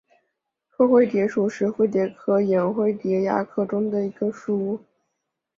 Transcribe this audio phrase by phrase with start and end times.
[0.71, 4.83] 拓灰蝶属是灰蝶科眼灰蝶亚科中的一个属。